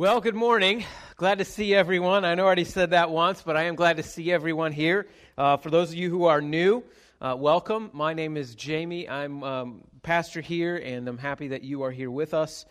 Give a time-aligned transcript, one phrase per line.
[0.00, 0.86] Well, good morning.
[1.18, 2.24] Glad to see everyone.
[2.24, 5.06] I know I already said that once, but I am glad to see everyone here.
[5.36, 6.82] Uh, for those of you who are new,
[7.20, 7.90] uh, welcome.
[7.92, 9.06] My name is Jamie.
[9.06, 12.64] I'm um, pastor here, and I'm happy that you are here with us.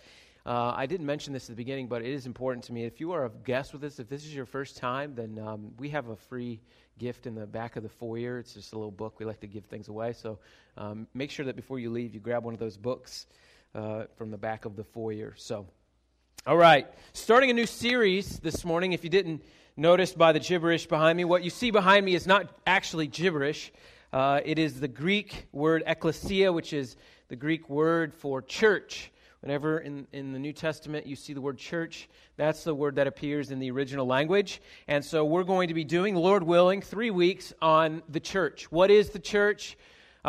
[0.43, 2.85] Uh, I didn't mention this at the beginning, but it is important to me.
[2.85, 5.71] If you are a guest with us, if this is your first time, then um,
[5.77, 6.59] we have a free
[6.97, 8.39] gift in the back of the foyer.
[8.39, 9.19] It's just a little book.
[9.19, 10.13] We like to give things away.
[10.13, 10.39] So
[10.77, 13.27] um, make sure that before you leave, you grab one of those books
[13.75, 15.35] uh, from the back of the foyer.
[15.37, 15.67] So.
[16.47, 18.93] All right, starting a new series this morning.
[18.93, 19.43] If you didn't
[19.75, 23.73] notice by the gibberish behind me, what you see behind me is not actually gibberish.
[24.13, 26.95] Uh, it is the Greek word ekklesia, which is
[27.27, 29.11] the Greek word for church.
[29.41, 32.07] Whenever in, in the New Testament you see the word church,
[32.37, 34.61] that's the word that appears in the original language.
[34.87, 38.71] And so we're going to be doing, Lord willing, three weeks on the church.
[38.71, 39.77] What is the church?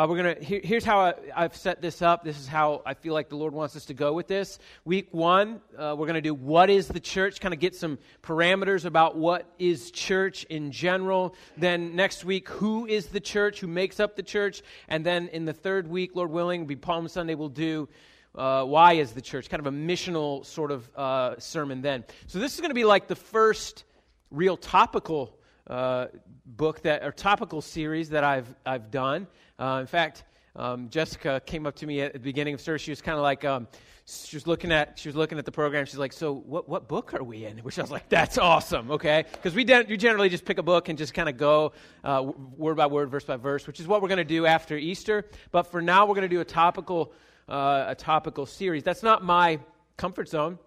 [0.01, 0.35] Uh, we're gonna.
[0.41, 2.23] Here, here's how I, have set this up.
[2.23, 4.57] This is how I feel like the Lord wants us to go with this.
[4.83, 7.39] Week one, uh, we're gonna do what is the church.
[7.39, 11.35] Kind of get some parameters about what is church in general.
[11.55, 13.59] Then next week, who is the church?
[13.59, 14.63] Who makes up the church?
[14.87, 17.35] And then in the third week, Lord willing, be Palm Sunday.
[17.35, 17.87] We'll do
[18.33, 19.51] uh, why is the church?
[19.51, 21.83] Kind of a missional sort of uh, sermon.
[21.83, 23.83] Then, so this is going to be like the first
[24.31, 26.07] real topical uh,
[26.45, 29.27] book that or topical series that I've I've done.
[29.59, 30.23] Uh, in fact,
[30.55, 32.81] um, Jessica came up to me at the beginning of service.
[32.81, 33.67] She was kind of like, um,
[34.05, 35.85] she was looking at she was looking at the program.
[35.85, 38.91] She's like, "So what what book are we in?" Which I was like, "That's awesome,
[38.91, 41.73] okay?" Because we de- generally just pick a book and just kind of go
[42.03, 44.77] uh, word by word, verse by verse, which is what we're going to do after
[44.77, 45.25] Easter.
[45.51, 47.13] But for now, we're going to do a topical
[47.47, 48.83] uh, a topical series.
[48.83, 49.59] That's not my
[49.97, 50.57] comfort zone.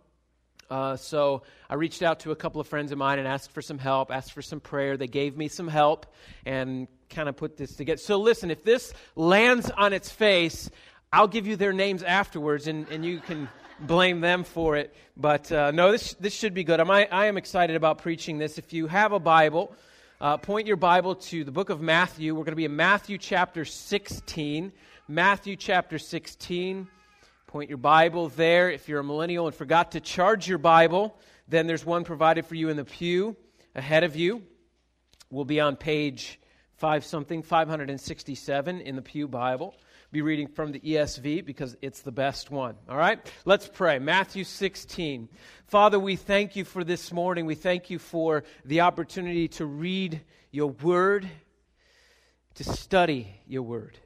[0.70, 3.62] Uh, so I reached out to a couple of friends of mine and asked for
[3.62, 4.97] some help, asked for some prayer.
[4.97, 6.06] They gave me some help
[6.45, 7.98] and kind of put this together.
[7.98, 10.71] So listen, if this lands on its face,
[11.12, 13.48] I'll give you their names afterwards and, and you can
[13.81, 14.95] blame them for it.
[15.17, 16.81] But uh, no, this, this should be good.
[16.81, 18.59] I'm, I, I am excited about preaching this.
[18.59, 19.75] If you have a Bible,
[20.21, 22.34] uh, point your Bible to the book of Matthew.
[22.34, 24.72] We're going to be in Matthew chapter 16.
[25.06, 26.88] Matthew chapter 16.
[27.54, 28.69] Point your Bible there.
[28.69, 31.16] If you're a millennial and forgot to charge your Bible,
[31.47, 33.37] then there's one provided for you in the pew
[33.76, 34.42] ahead of you.
[35.31, 36.41] We'll be on page
[36.78, 39.76] 5 something, 567 in the Pew Bible.
[40.10, 42.75] Be reading from the ESV because it's the best one.
[42.88, 43.20] All right?
[43.44, 44.00] Let's pray.
[44.00, 45.28] Matthew 16.
[45.69, 47.47] Father, we thank you for this morning.
[47.47, 51.31] We thank you for the opportunity to read your word,
[52.56, 53.97] to study your word.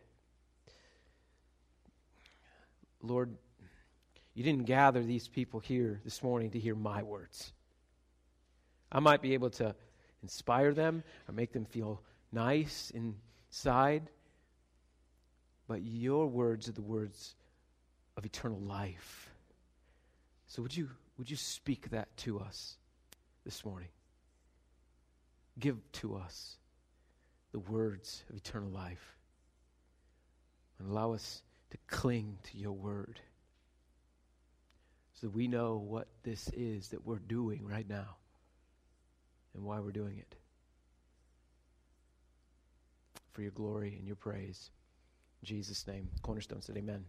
[3.03, 3.36] Lord,
[4.34, 7.53] you didn't gather these people here this morning to hear my words.
[8.91, 9.75] I might be able to
[10.22, 14.10] inspire them or make them feel nice inside,
[15.66, 17.34] but your words are the words
[18.16, 19.31] of eternal life.
[20.48, 20.88] So would you
[21.19, 22.76] would you speak that to us
[23.44, 23.88] this morning?
[25.58, 26.56] Give to us
[27.53, 29.16] the words of eternal life
[30.78, 33.21] and allow us to cling to your word
[35.15, 38.17] so that we know what this is that we're doing right now
[39.55, 40.37] and why we're doing it.
[43.33, 44.71] For your glory and your praise.
[45.43, 46.09] In Jesus' name.
[46.23, 47.05] Cornerstone said, Amen.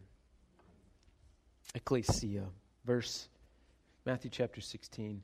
[1.76, 2.46] Ecclesia,
[2.86, 3.28] verse
[4.06, 5.22] Matthew chapter 16.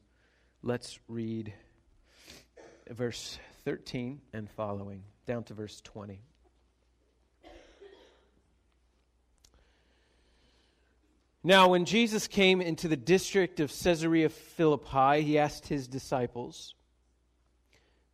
[0.62, 1.54] Let's read
[2.92, 6.22] verse 13 and following, down to verse 20.
[11.46, 16.74] Now, when Jesus came into the district of Caesarea Philippi, he asked his disciples,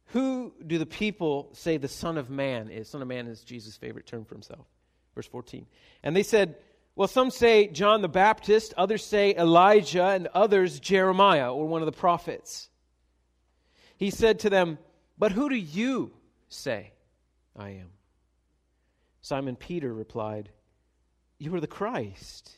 [0.08, 2.90] Who do the people say the Son of Man is?
[2.90, 4.68] Son of Man is Jesus' favorite term for himself.
[5.16, 5.66] Verse 14.
[6.04, 6.56] And they said,
[6.98, 11.86] Well, some say John the Baptist, others say Elijah, and others Jeremiah, or one of
[11.86, 12.70] the prophets.
[13.96, 14.78] He said to them,
[15.18, 16.12] But who do you
[16.50, 16.92] say
[17.58, 17.92] I am?
[19.22, 20.50] Simon Peter replied,
[21.38, 22.58] You are the Christ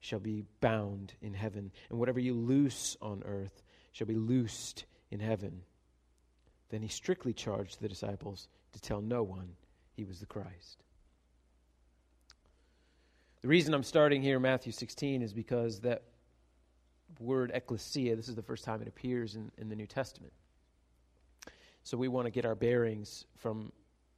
[0.00, 3.62] shall be bound in heaven, and whatever you loose on earth
[3.92, 5.62] shall be loosed in heaven.
[6.68, 9.56] Then he strictly charged the disciples to tell no one
[9.94, 10.82] he was the Christ.
[13.42, 16.02] The reason I'm starting here Matthew 16 is because that
[17.20, 20.32] word ecclesia, this is the first time it appears in, in the New Testament.
[21.84, 23.70] So we want to get our bearings from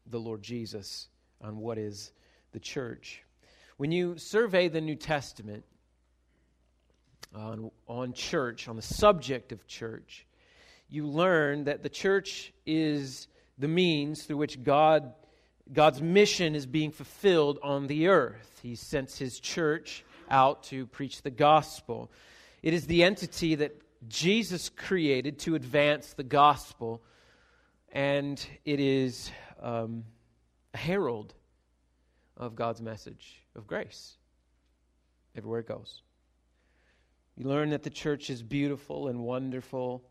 [0.07, 1.09] the Lord Jesus
[1.43, 2.13] on what is
[2.53, 3.23] the church.
[3.79, 5.65] When you survey the New Testament
[7.33, 10.27] on, on church, on the subject of church,
[10.89, 15.15] you learn that the church is the means through which God,
[15.73, 18.59] God's mission is being fulfilled on the earth.
[18.65, 22.11] He sends his church out to preach the gospel.
[22.65, 27.01] It is the entity that Jesus created to advance the gospel,
[27.93, 29.31] and it is
[29.63, 30.03] um,
[30.75, 31.33] a herald
[32.37, 34.17] of God's message of grace
[35.37, 36.03] everywhere it goes.
[37.37, 40.03] You learn that the church is beautiful and wonderful,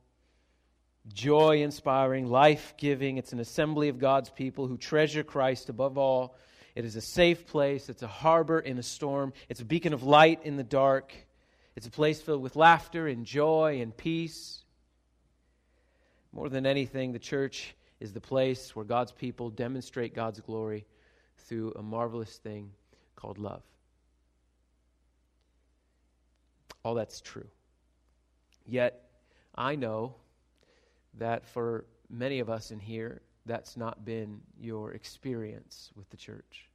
[1.12, 3.18] joy inspiring, life giving.
[3.18, 6.36] It's an assembly of God's people who treasure Christ above all.
[6.76, 10.04] It is a safe place, it's a harbor in a storm, it's a beacon of
[10.04, 11.14] light in the dark.
[11.76, 14.64] It's a place filled with laughter and joy and peace.
[16.32, 20.86] More than anything, the church is the place where God's people demonstrate God's glory
[21.38, 22.72] through a marvelous thing
[23.18, 23.64] called love.
[26.84, 27.50] All that's true.
[28.66, 29.10] Yet,
[29.56, 30.16] I know
[31.16, 36.70] that for many of us in here, that's not been your experience with the church.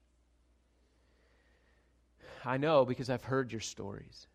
[2.44, 4.26] I know because I've heard your stories.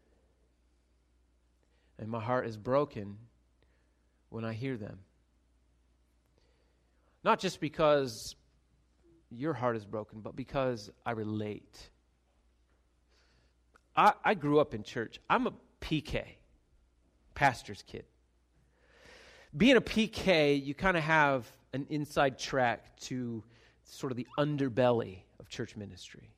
[1.99, 3.17] And my heart is broken
[4.29, 4.99] when I hear them.
[7.23, 8.35] Not just because
[9.29, 11.89] your heart is broken, but because I relate.
[13.97, 15.19] I, I grew up in church.
[15.29, 16.23] I'm a PK,
[17.33, 18.05] pastor's kid.
[19.55, 23.43] Being a PK, you kind of have an inside track to
[23.83, 26.29] sort of the underbelly of church ministry.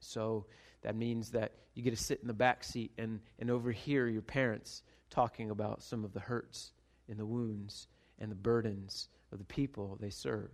[0.00, 0.46] So
[0.82, 4.22] that means that you get to sit in the back seat and, and overhear your
[4.22, 6.72] parents talking about some of the hurts
[7.08, 7.88] and the wounds
[8.18, 10.50] and the burdens of the people they serve.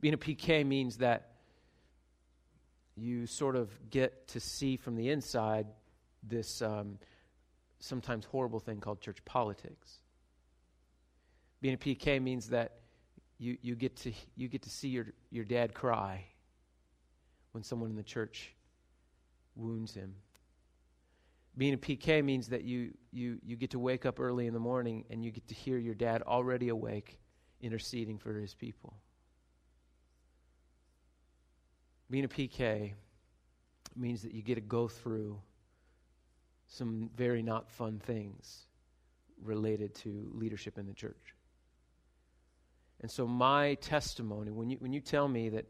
[0.00, 1.35] Being a PK means that
[2.96, 5.66] you sort of get to see from the inside
[6.22, 6.98] this um,
[7.78, 10.00] sometimes horrible thing called church politics.
[11.60, 12.72] Being a PK means that
[13.38, 16.24] you, you, get, to, you get to see your, your dad cry
[17.52, 18.54] when someone in the church
[19.54, 20.14] wounds him.
[21.56, 24.60] Being a PK means that you, you, you get to wake up early in the
[24.60, 27.18] morning and you get to hear your dad already awake
[27.60, 28.94] interceding for his people.
[32.10, 32.92] Being a PK
[33.96, 35.40] means that you get to go through
[36.68, 38.66] some very not fun things
[39.42, 41.34] related to leadership in the church.
[43.00, 45.66] And so, my testimony, when you, when you tell me that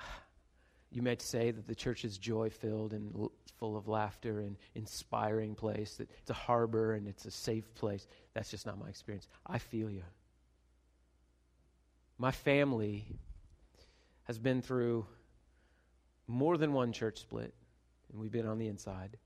[0.90, 4.56] you might say that the church is joy filled and l- full of laughter and
[4.74, 8.06] inspiring place, that it's a harbor and it's a safe place.
[8.34, 9.28] That's just not my experience.
[9.46, 10.02] I feel you.
[12.18, 13.06] My family
[14.24, 15.06] has been through
[16.26, 17.52] more than one church split,
[18.10, 19.16] and we've been on the inside.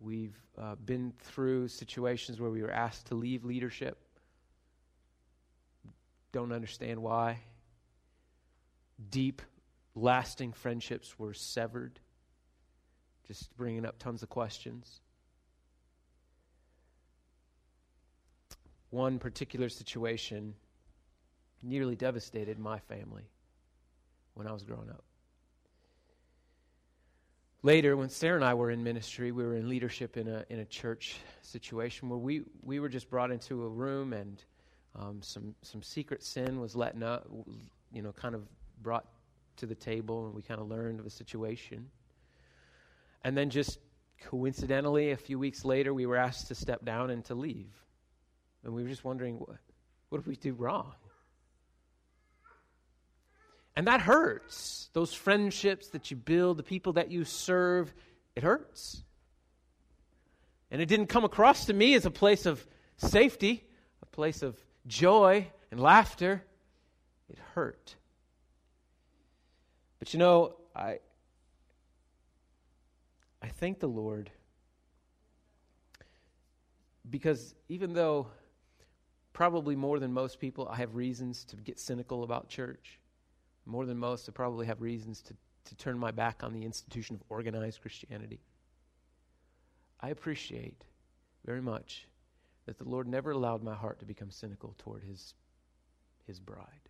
[0.00, 3.98] We've uh, been through situations where we were asked to leave leadership.
[6.32, 7.40] Don't understand why.
[9.10, 9.42] Deep
[9.94, 11.98] lasting friendships were severed,
[13.26, 15.00] just bringing up tons of questions.
[18.90, 20.54] One particular situation
[21.62, 23.24] nearly devastated my family
[24.34, 25.04] when I was growing up.
[27.68, 30.60] Later, when Sarah and I were in ministry, we were in leadership in a, in
[30.60, 34.42] a church situation where we, we were just brought into a room and
[34.96, 37.26] um, some, some secret sin was letting up,
[37.92, 38.44] you know, kind of
[38.82, 39.04] brought
[39.58, 41.90] to the table and we kind of learned of a situation.
[43.22, 43.80] And then just
[44.22, 47.74] coincidentally, a few weeks later, we were asked to step down and to leave.
[48.64, 49.58] And we were just wondering, what,
[50.08, 50.94] what did we do wrong?
[53.78, 54.90] And that hurts.
[54.92, 57.94] Those friendships that you build, the people that you serve,
[58.34, 59.04] it hurts.
[60.72, 62.66] And it didn't come across to me as a place of
[62.96, 63.64] safety,
[64.02, 64.58] a place of
[64.88, 66.42] joy and laughter.
[67.30, 67.94] It hurt.
[70.00, 70.98] But you know, I
[73.40, 74.28] I thank the Lord
[77.08, 78.26] because even though
[79.32, 82.97] probably more than most people I have reasons to get cynical about church,
[83.68, 85.34] more than most I probably have reasons to,
[85.66, 88.40] to turn my back on the institution of organized Christianity.
[90.00, 90.84] I appreciate
[91.44, 92.06] very much
[92.66, 95.34] that the Lord never allowed my heart to become cynical toward his
[96.28, 96.88] his bride.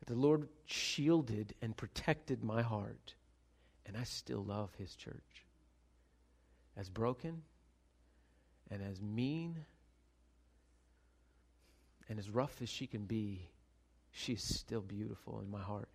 [0.00, 3.14] That The Lord shielded and protected my heart,
[3.86, 5.44] and I still love His church.
[6.76, 7.42] as broken
[8.70, 9.64] and as mean
[12.08, 13.50] and as rough as she can be,
[14.18, 15.88] she's still beautiful in my heart.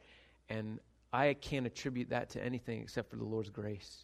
[0.50, 0.80] And
[1.12, 4.03] I can't attribute that to anything except for the Lord's grace.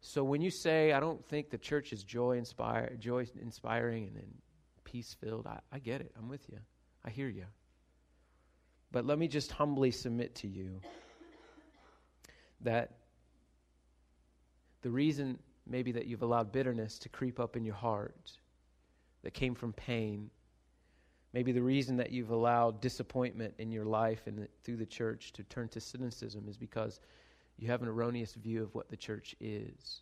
[0.00, 4.16] So when you say, I don't think the church is joy, inspire, joy inspiring and,
[4.16, 4.34] and
[4.84, 6.12] peace filled, I, I get it.
[6.18, 6.58] I'm with you.
[7.04, 7.44] I hear you.
[8.92, 10.80] But let me just humbly submit to you
[12.62, 12.92] that
[14.82, 18.32] the reason maybe that you've allowed bitterness to creep up in your heart
[19.22, 20.30] that came from pain,
[21.32, 25.42] maybe the reason that you've allowed disappointment in your life and through the church to
[25.44, 27.00] turn to cynicism is because
[27.56, 30.00] you have an erroneous view of what the church is.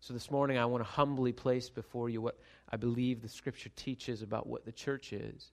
[0.00, 2.38] So this morning, I want to humbly place before you what
[2.70, 5.50] I believe the Scripture teaches about what the church is.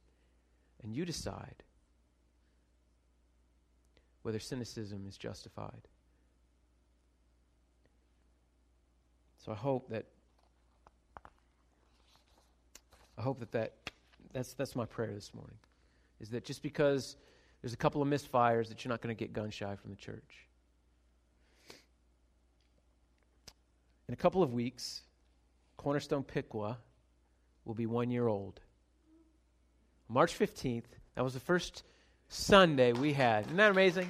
[0.83, 1.63] And you decide
[4.21, 5.87] whether cynicism is justified.
[9.43, 10.05] So I hope that
[13.17, 13.73] I hope that, that
[14.33, 15.57] that's, that's my prayer this morning.
[16.19, 17.15] Is that just because
[17.61, 19.97] there's a couple of misfires that you're not going to get gun shy from the
[19.97, 20.47] church.
[24.07, 25.01] In a couple of weeks,
[25.77, 26.77] Cornerstone Piqua
[27.65, 28.59] will be one year old.
[30.09, 30.83] March 15th,
[31.15, 31.83] that was the first
[32.27, 33.45] Sunday we had.
[33.45, 34.09] Isn't that amazing?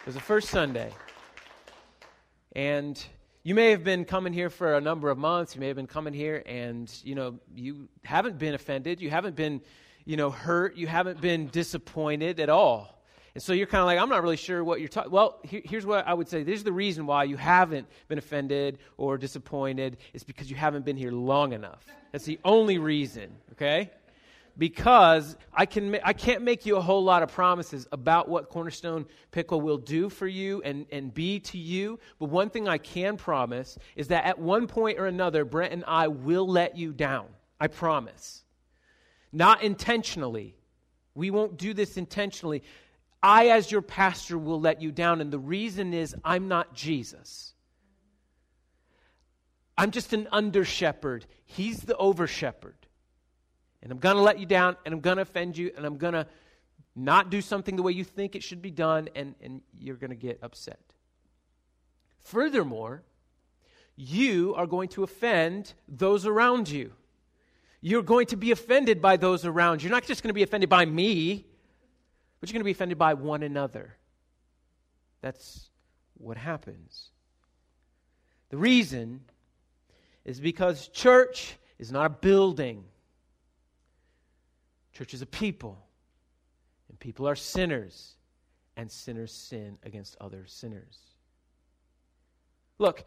[0.00, 0.92] It was the first Sunday.
[2.54, 3.04] And
[3.46, 5.54] you may have been coming here for a number of months.
[5.54, 9.00] You may have been coming here and, you know, you haven't been offended.
[9.00, 9.60] You haven't been,
[10.04, 10.76] you know, hurt.
[10.76, 13.00] You haven't been disappointed at all.
[13.34, 15.12] And so you're kind of like, I'm not really sure what you're talking.
[15.12, 16.42] Well, here, here's what I would say.
[16.42, 19.98] This is the reason why you haven't been offended or disappointed.
[20.12, 21.86] It's because you haven't been here long enough.
[22.10, 23.92] That's the only reason, okay?
[24.58, 29.06] Because I, can, I can't make you a whole lot of promises about what Cornerstone
[29.30, 31.98] Piqua will do for you and, and be to you.
[32.18, 35.84] But one thing I can promise is that at one point or another, Brent and
[35.86, 37.26] I will let you down.
[37.60, 38.44] I promise.
[39.30, 40.54] Not intentionally.
[41.14, 42.62] We won't do this intentionally.
[43.22, 45.20] I, as your pastor, will let you down.
[45.20, 47.52] And the reason is I'm not Jesus.
[49.76, 51.26] I'm just an under shepherd.
[51.44, 52.85] He's the over shepherd
[53.86, 55.96] and I'm going to let you down, and I'm going to offend you, and I'm
[55.96, 56.26] going to
[56.96, 60.10] not do something the way you think it should be done, and, and you're going
[60.10, 60.80] to get upset.
[62.24, 63.04] Furthermore,
[63.94, 66.94] you are going to offend those around you.
[67.80, 69.88] You're going to be offended by those around you.
[69.88, 71.46] You're not just going to be offended by me,
[72.40, 73.94] but you're going to be offended by one another.
[75.20, 75.70] That's
[76.18, 77.10] what happens.
[78.48, 79.20] The reason
[80.24, 82.82] is because church is not a building.
[84.96, 85.78] Church is a people,
[86.88, 88.14] and people are sinners,
[88.78, 90.98] and sinners sin against other sinners.
[92.78, 93.04] Look,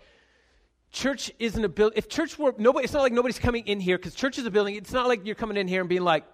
[0.91, 1.97] church isn't a building.
[1.97, 4.51] If church were nobody, it's not like nobody's coming in here because church is a
[4.51, 4.75] building.
[4.75, 6.25] It's not like you're coming in here and being like,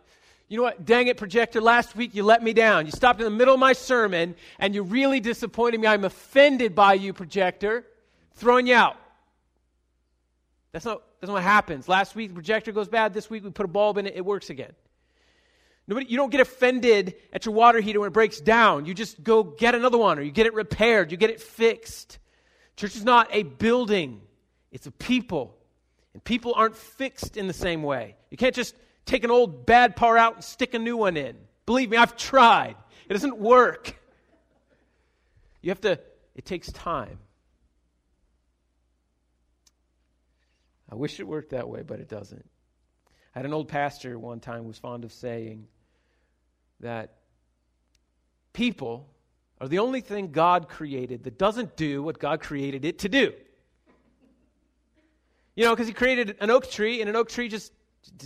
[0.49, 2.85] you know what, dang it, projector, last week you let me down.
[2.85, 5.87] You stopped in the middle of my sermon and you really disappointed me.
[5.87, 7.85] I'm offended by you, projector,
[8.33, 8.97] throwing you out.
[10.73, 11.87] That's not, that's not what happens.
[11.87, 13.13] Last week projector goes bad.
[13.13, 14.73] This week we put a bulb in it, it works again.
[15.87, 18.85] Nobody, you don't get offended at your water heater when it breaks down.
[18.85, 22.17] You just go get another one or you get it repaired, you get it fixed.
[22.75, 24.21] Church is not a building,
[24.71, 25.57] it's a people.
[26.13, 28.15] And people aren't fixed in the same way.
[28.31, 28.73] You can't just
[29.05, 31.35] take an old bad part out and stick a new one in.
[31.65, 32.75] Believe me, I've tried.
[33.07, 33.95] It doesn't work.
[35.61, 35.99] You have to,
[36.35, 37.19] it takes time.
[40.89, 42.45] I wish it worked that way, but it doesn't.
[43.35, 45.67] I had an old pastor one time who was fond of saying,
[46.79, 47.15] that
[48.53, 49.09] people
[49.61, 53.33] are the only thing God created that doesn't do what God created it to do.
[55.55, 57.71] You know, because He created an oak tree, and an oak tree just,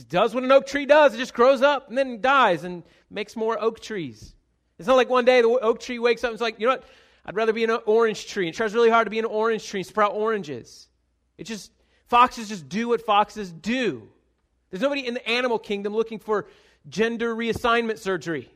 [0.07, 1.13] does what an oak tree does.
[1.13, 4.33] It just grows up and then dies and makes more oak trees.
[4.77, 6.73] It's not like one day the oak tree wakes up and it's like, you know
[6.73, 6.85] what?
[7.25, 8.47] I'd rather be an orange tree.
[8.47, 10.87] And tries really hard to be an orange tree and sprout oranges.
[11.37, 11.71] It just,
[12.07, 14.07] foxes just do what foxes do.
[14.69, 16.47] There's nobody in the animal kingdom looking for
[16.89, 18.51] gender reassignment surgery.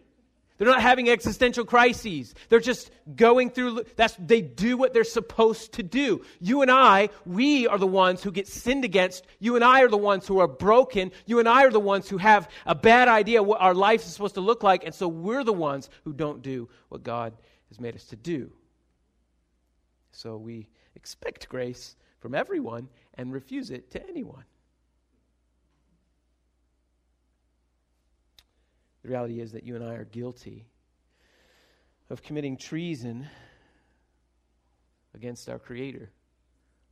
[0.57, 2.35] They're not having existential crises.
[2.47, 6.23] They're just going through that's they do what they're supposed to do.
[6.39, 9.25] You and I, we are the ones who get sinned against.
[9.39, 11.11] You and I are the ones who are broken.
[11.25, 14.13] You and I are the ones who have a bad idea what our life is
[14.13, 17.33] supposed to look like, and so we're the ones who don't do what God
[17.69, 18.51] has made us to do.
[20.11, 24.45] So we expect grace from everyone and refuse it to anyone.
[29.03, 30.65] The reality is that you and I are guilty
[32.09, 33.27] of committing treason
[35.13, 36.09] against our Creator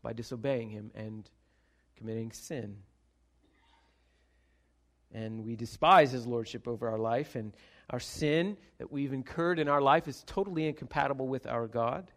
[0.04, 1.30] by disobeying Him and
[1.96, 2.78] committing sin.
[5.14, 7.54] And we despise His Lordship over our life, and
[7.90, 12.12] our sin that we've incurred in our life is totally incompatible with our God.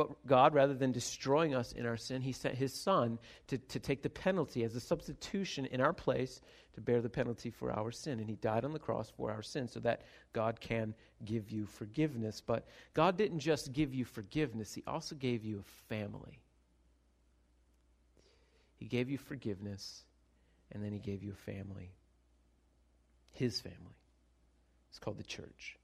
[0.00, 3.78] But God, rather than destroying us in our sin, He sent His Son to, to
[3.78, 6.40] take the penalty as a substitution in our place
[6.72, 8.18] to bear the penalty for our sin.
[8.18, 10.00] And He died on the cross for our sin so that
[10.32, 12.40] God can give you forgiveness.
[12.40, 16.40] But God didn't just give you forgiveness, He also gave you a family.
[18.78, 20.04] He gave you forgiveness,
[20.72, 21.90] and then He gave you a family.
[23.32, 23.98] His family.
[24.88, 25.76] It's called the church.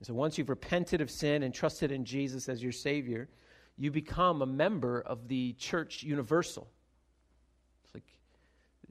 [0.00, 3.28] And so once you've repented of sin and trusted in Jesus as your Savior,
[3.76, 6.66] you become a member of the church universal.
[7.84, 8.04] It's like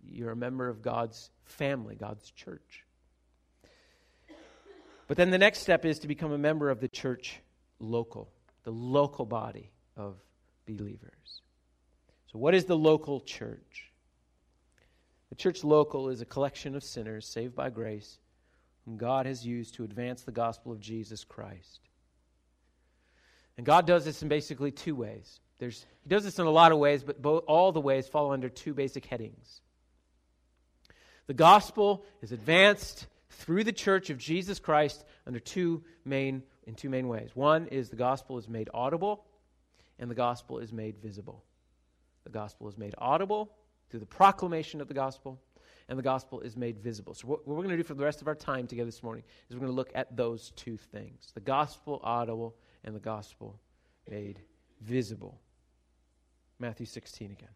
[0.04, 2.86] you're a member of God's family, God's church.
[5.08, 7.40] But then the next step is to become a member of the church
[7.80, 8.30] local,
[8.64, 10.16] the local body of
[10.68, 11.42] believers.
[12.32, 13.92] So, what is the local church?
[15.30, 18.20] The church local is a collection of sinners saved by grace
[18.86, 21.82] whom God has used to advance the gospel of Jesus Christ.
[23.58, 25.40] And God does this in basically two ways.
[25.60, 28.32] There's, he does this in a lot of ways, but both, all the ways fall
[28.32, 29.62] under two basic headings.
[31.28, 36.90] The gospel is advanced through the church of Jesus Christ under two main, in two
[36.90, 37.32] main ways.
[37.36, 39.26] One is the gospel is made audible,
[40.00, 41.44] and the gospel is made visible.
[42.24, 43.52] The gospel is made audible
[43.90, 45.40] through the proclamation of the gospel,
[45.90, 47.14] and the gospel is made visible.
[47.14, 49.24] So, what, we're going to do for the rest of our time together this morning
[49.50, 52.56] is we're going to look at those two things the gospel audible
[52.86, 53.60] and the gospel
[54.10, 54.40] made
[54.80, 55.42] visible.
[56.60, 57.50] Matthew 16 again.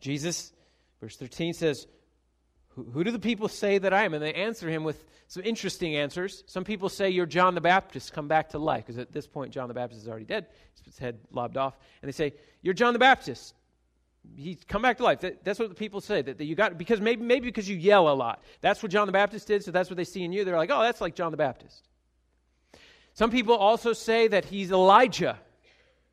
[0.00, 0.52] Jesus,
[1.00, 1.86] verse 13 says,
[2.74, 4.14] who, do the people say that I am?
[4.14, 6.42] And they answer him with some interesting answers.
[6.46, 8.84] Some people say you're John the Baptist, come back to life.
[8.84, 10.46] Because at this point, John the Baptist is already dead,
[10.84, 11.78] his head lobbed off.
[12.02, 13.54] And they say, You're John the Baptist
[14.36, 15.20] he's come back to life.
[15.20, 16.22] That, that's what the people say.
[16.22, 18.42] That, that, you got because maybe maybe because you yell a lot.
[18.60, 19.64] That's what John the Baptist did.
[19.64, 20.44] So that's what they see in you.
[20.44, 21.88] They're like, oh, that's like John the Baptist.
[23.14, 25.38] Some people also say that he's Elijah.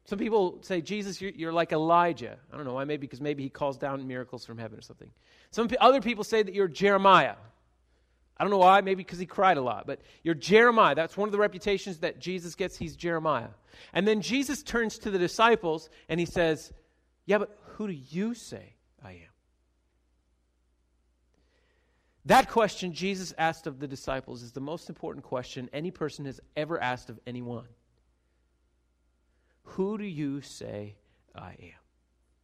[0.05, 2.37] Some people say, Jesus, you're, you're like Elijah.
[2.51, 2.85] I don't know why.
[2.85, 5.09] Maybe because maybe he calls down miracles from heaven or something.
[5.51, 7.35] Some other people say that you're Jeremiah.
[8.37, 8.81] I don't know why.
[8.81, 9.85] Maybe because he cried a lot.
[9.85, 10.95] But you're Jeremiah.
[10.95, 12.77] That's one of the reputations that Jesus gets.
[12.77, 13.49] He's Jeremiah.
[13.93, 16.71] And then Jesus turns to the disciples and he says,
[17.25, 19.31] Yeah, but who do you say I am?
[22.25, 26.39] That question Jesus asked of the disciples is the most important question any person has
[26.55, 27.67] ever asked of anyone.
[29.63, 30.97] Who do you say
[31.35, 31.79] I am?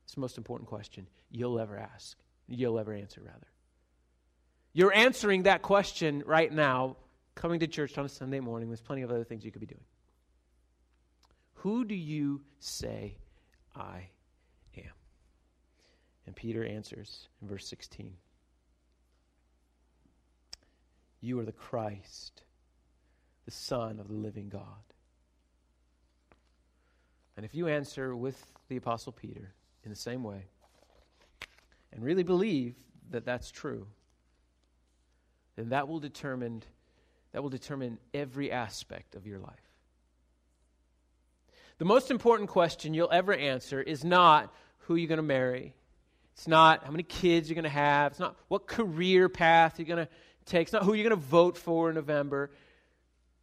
[0.05, 2.17] It's the most important question you'll ever ask.
[2.47, 3.47] You'll ever answer, rather.
[4.73, 6.95] You're answering that question right now,
[7.35, 8.69] coming to church on a Sunday morning.
[8.69, 9.83] There's plenty of other things you could be doing.
[11.55, 13.17] Who do you say
[13.75, 14.09] I
[16.27, 18.13] and Peter answers in verse 16
[21.21, 22.43] You are the Christ,
[23.45, 24.61] the Son of the living God.
[27.35, 30.45] And if you answer with the Apostle Peter in the same way,
[31.93, 32.75] and really believe
[33.09, 33.87] that that's true,
[35.55, 36.61] then that will determine
[37.31, 39.53] that will determine every aspect of your life.
[41.77, 45.75] The most important question you'll ever answer is not who you're going to marry
[46.37, 48.11] it's not how many kids you're going to have.
[48.11, 50.11] It's not what career path you're going to
[50.45, 50.67] take.
[50.67, 52.51] It's not who you're going to vote for in November.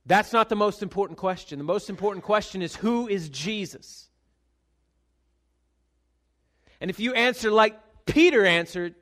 [0.07, 1.59] That's not the most important question.
[1.59, 4.09] The most important question is who is Jesus?
[6.81, 7.77] And if you answer like
[8.07, 8.95] Peter answered,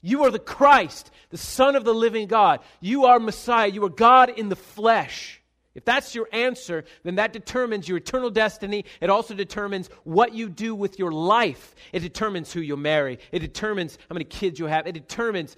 [0.00, 2.60] you are the Christ, the Son of the living God.
[2.80, 3.68] You are Messiah.
[3.68, 5.42] You are God in the flesh.
[5.74, 8.84] If that's your answer, then that determines your eternal destiny.
[9.00, 11.74] It also determines what you do with your life.
[11.92, 13.18] It determines who you'll marry.
[13.32, 14.86] It determines how many kids you'll have.
[14.86, 15.56] It determines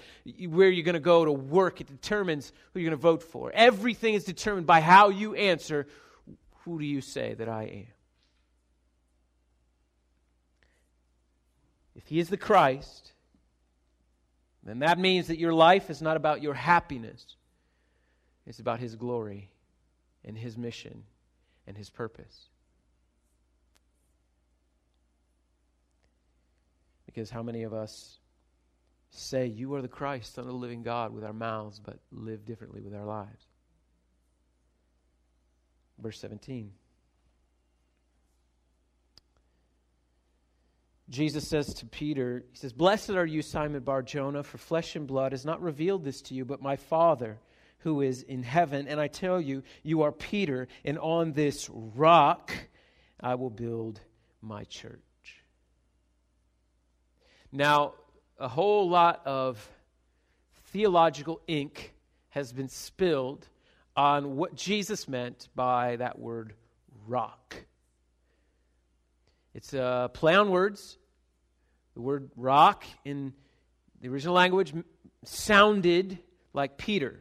[0.48, 1.82] where you're going to go to work.
[1.82, 3.52] It determines who you're going to vote for.
[3.52, 5.86] Everything is determined by how you answer
[6.64, 7.86] Who do you say that I am?
[11.94, 13.12] If he is the Christ,
[14.62, 17.36] then that means that your life is not about your happiness,
[18.46, 19.50] it's about his glory
[20.26, 21.04] and his mission
[21.66, 22.46] and his purpose.
[27.06, 28.18] Because how many of us
[29.10, 32.44] say, You are the Christ, Son of the living God, with our mouths, but live
[32.44, 33.46] differently with our lives?
[35.98, 36.72] Verse 17.
[41.08, 45.06] Jesus says to Peter, He says, Blessed are you, Simon Bar Jonah, for flesh and
[45.06, 47.38] blood has not revealed this to you, but my Father
[47.86, 48.88] who is in heaven.
[48.88, 52.52] And I tell you, you are Peter, and on this rock
[53.20, 54.00] I will build
[54.42, 54.98] my church.
[57.52, 57.94] Now,
[58.40, 59.70] a whole lot of
[60.72, 61.94] theological ink
[62.30, 63.46] has been spilled
[63.96, 66.54] on what Jesus meant by that word
[67.06, 67.54] rock.
[69.54, 70.98] It's uh, a play on words.
[71.94, 73.32] The word rock in
[74.00, 74.74] the original language
[75.22, 76.18] sounded
[76.52, 77.20] like Peter.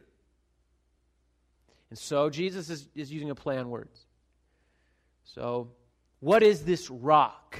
[1.89, 4.05] And so Jesus is, is using a play on words.
[5.23, 5.69] So,
[6.19, 7.57] what is this rock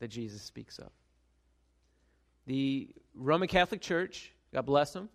[0.00, 0.90] that Jesus speaks of?
[2.46, 5.08] The Roman Catholic Church, God bless them,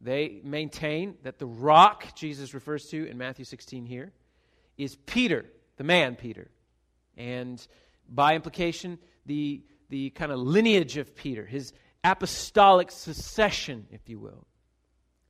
[0.00, 4.12] they maintain that the rock Jesus refers to in Matthew 16 here
[4.76, 5.46] is Peter,
[5.76, 6.50] the man Peter.
[7.16, 7.66] And
[8.08, 11.72] by implication, the, the kind of lineage of Peter, his
[12.04, 14.46] apostolic succession, if you will.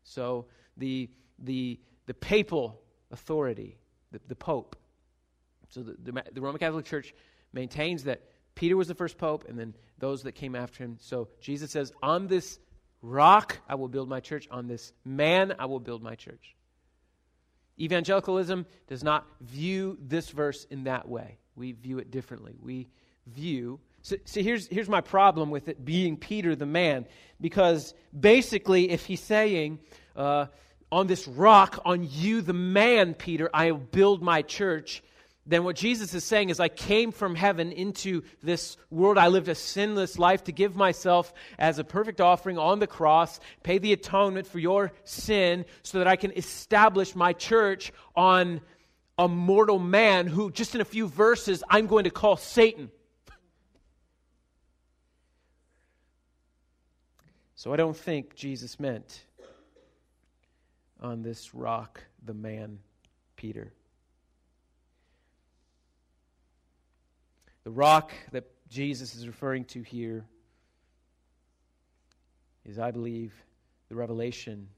[0.02, 3.78] So the, the, the papal authority,
[4.12, 4.76] the, the Pope.
[5.68, 7.14] So the, the, the Roman Catholic Church
[7.52, 8.22] maintains that
[8.54, 10.96] Peter was the first pope, and then those that came after him.
[11.00, 12.58] So Jesus says, On this
[13.02, 16.56] rock I will build my church, on this man I will build my church.
[17.78, 21.38] Evangelicalism does not view this verse in that way.
[21.54, 22.54] We view it differently.
[22.60, 22.88] We
[23.26, 23.80] view.
[24.00, 27.06] So, so here's, here's my problem with it being Peter the man.
[27.38, 29.80] Because basically, if he's saying,
[30.14, 30.46] uh,
[30.90, 35.02] on this rock, on you, the man, Peter, I will build my church,
[35.48, 39.16] then what Jesus is saying is, I came from heaven into this world.
[39.16, 43.38] I lived a sinless life to give myself as a perfect offering on the cross,
[43.62, 48.60] pay the atonement for your sin, so that I can establish my church on
[49.16, 52.90] a mortal man who, just in a few verses, I'm going to call Satan.
[57.54, 59.24] So I don't think Jesus meant
[61.00, 62.78] on this rock the man
[63.36, 63.72] Peter.
[67.64, 70.24] The rock that Jesus is referring to here
[72.64, 73.32] is, I believe,
[73.88, 74.68] the revelation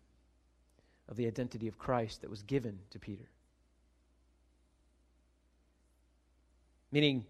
[1.09, 3.29] of the identity of Christ that was given to Peter.
[6.93, 7.25] Meaning,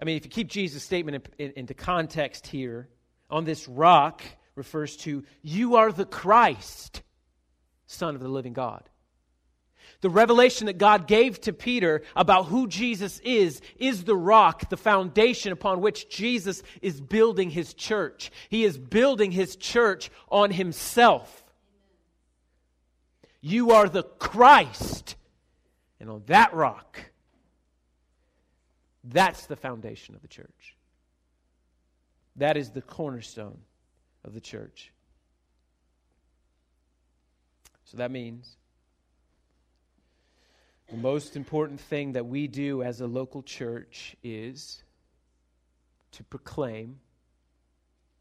[0.00, 2.88] I mean, if you keep Jesus' statement in, in, into context here,
[3.30, 4.22] on this rock
[4.54, 7.02] refers to, you are the Christ,
[7.90, 8.88] Son of the living God.
[10.00, 14.76] The revelation that God gave to Peter about who Jesus is, is the rock, the
[14.76, 18.30] foundation upon which Jesus is building his church.
[18.48, 21.44] He is building his church on himself.
[23.40, 25.16] You are the Christ.
[25.98, 26.98] And on that rock,
[29.04, 30.76] that's the foundation of the church.
[32.36, 33.58] That is the cornerstone
[34.24, 34.92] of the church.
[37.90, 38.56] So that means
[40.88, 44.84] the most important thing that we do as a local church is
[46.12, 47.00] to proclaim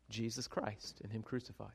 [0.09, 1.69] Jesus Christ and Him crucified.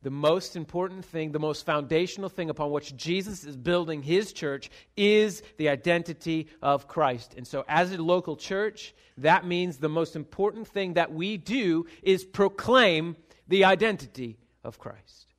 [0.00, 4.70] The most important thing, the most foundational thing upon which Jesus is building His church
[4.96, 7.34] is the identity of Christ.
[7.36, 11.84] And so, as a local church, that means the most important thing that we do
[12.02, 13.16] is proclaim
[13.48, 15.33] the identity of Christ.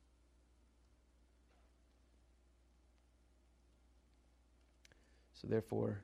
[5.40, 6.02] So, therefore,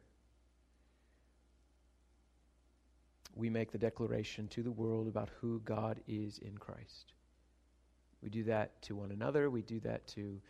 [3.35, 7.14] we make the declaration to the world about who God is in Christ.
[8.23, 10.40] We do that to one another, we do that to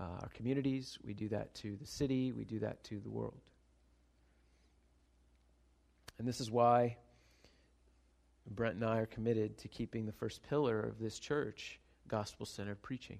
[0.00, 3.40] uh, our communities, we do that to the city, we do that to the world.
[6.18, 6.96] And this is why
[8.50, 12.80] Brent and I are committed to keeping the first pillar of this church gospel centered
[12.82, 13.18] preaching.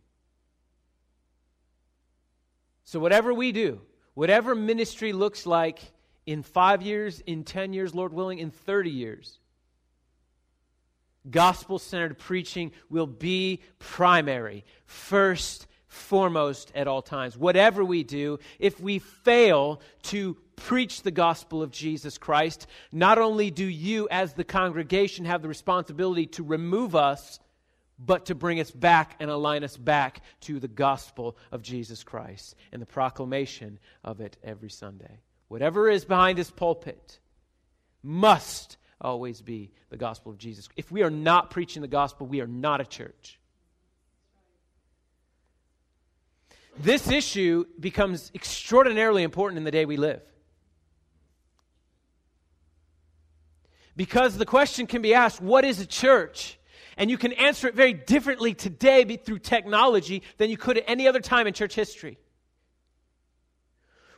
[2.84, 3.82] So, whatever we do,
[4.18, 5.78] Whatever ministry looks like
[6.26, 9.38] in five years, in 10 years, Lord willing, in 30 years,
[11.30, 17.38] gospel centered preaching will be primary, first, foremost at all times.
[17.38, 23.52] Whatever we do, if we fail to preach the gospel of Jesus Christ, not only
[23.52, 27.38] do you, as the congregation, have the responsibility to remove us
[27.98, 32.54] but to bring us back and align us back to the gospel of Jesus Christ
[32.72, 35.20] and the proclamation of it every Sunday.
[35.48, 37.18] Whatever is behind this pulpit
[38.02, 40.68] must always be the gospel of Jesus.
[40.76, 43.38] If we are not preaching the gospel, we are not a church.
[46.78, 50.22] This issue becomes extraordinarily important in the day we live.
[53.96, 56.57] Because the question can be asked what is a church?
[56.98, 61.06] And you can answer it very differently today through technology than you could at any
[61.06, 62.18] other time in church history.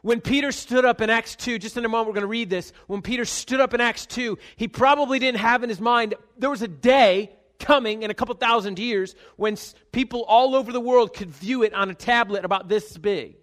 [0.01, 2.49] When Peter stood up in Acts 2, just in a moment we're going to read
[2.49, 2.73] this.
[2.87, 6.49] When Peter stood up in Acts 2, he probably didn't have in his mind there
[6.49, 9.59] was a day coming in a couple thousand years when
[9.93, 13.37] people all over the world could view it on a tablet about this big.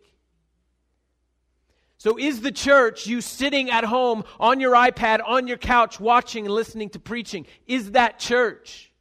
[1.99, 6.45] So, is the church you sitting at home on your iPad, on your couch, watching
[6.45, 7.45] and listening to preaching?
[7.67, 8.91] Is that church?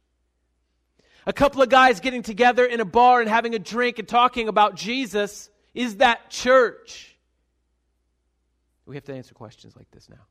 [1.27, 4.47] A couple of guys getting together in a bar and having a drink and talking
[4.47, 7.17] about Jesus, is that church?
[8.85, 10.25] We have to answer questions like this now.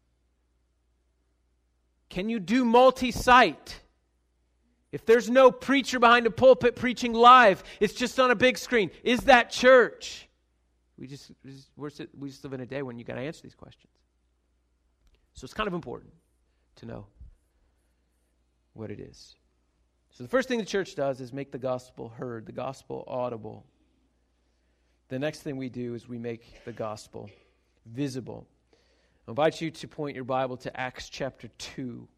[2.08, 3.78] Can you do multi site?
[4.90, 8.90] If there's no preacher behind a pulpit preaching live, it's just on a big screen.
[9.04, 10.26] Is that church?
[10.96, 13.42] We just, we just, we just live in a day when you got to answer
[13.42, 13.92] these questions.
[15.34, 16.14] So it's kind of important
[16.76, 17.06] to know
[18.72, 19.34] what it is.
[20.16, 23.66] So the first thing the church does is make the gospel heard, the gospel audible.
[25.08, 27.28] The next thing we do is we make the gospel
[27.84, 28.46] visible.
[29.28, 32.08] I invite you to point your Bible to Acts chapter 2.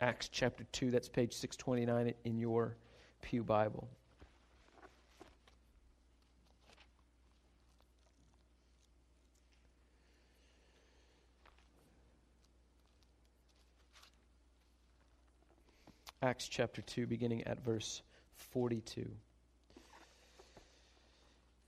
[0.00, 2.78] Acts chapter 2, that's page 629 in your
[3.20, 3.86] Pew Bible.
[16.24, 18.00] Acts chapter 2, beginning at verse
[18.52, 19.06] 42.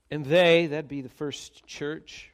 [0.09, 2.31] And they, that'd be the first church,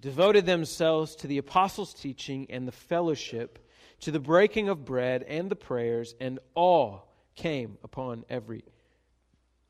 [0.00, 3.58] devoted themselves to the apostles' teaching and the fellowship,
[4.00, 7.00] to the breaking of bread and the prayers, and awe
[7.34, 8.64] came upon every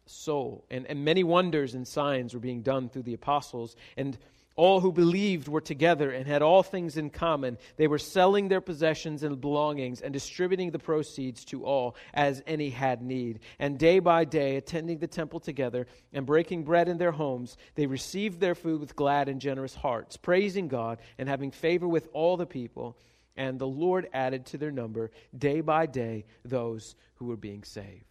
[0.06, 0.64] soul.
[0.70, 3.74] And, and many wonders and signs were being done through the apostles.
[3.96, 4.16] And
[4.56, 7.58] all who believed were together and had all things in common.
[7.76, 12.70] They were selling their possessions and belongings and distributing the proceeds to all as any
[12.70, 13.40] had need.
[13.58, 17.86] And day by day, attending the temple together and breaking bread in their homes, they
[17.86, 22.36] received their food with glad and generous hearts, praising God and having favor with all
[22.36, 22.96] the people.
[23.36, 28.04] And the Lord added to their number day by day those who were being saved.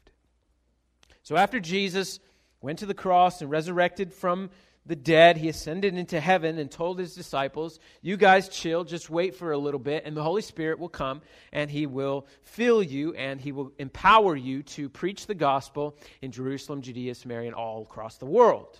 [1.23, 2.19] So after Jesus
[2.59, 4.49] went to the cross and resurrected from
[4.85, 5.37] the dead.
[5.37, 9.57] He ascended into heaven and told his disciples, You guys chill, just wait for a
[9.57, 13.51] little bit, and the Holy Spirit will come and he will fill you and he
[13.51, 18.25] will empower you to preach the gospel in Jerusalem, Judea, Samaria, and all across the
[18.25, 18.79] world.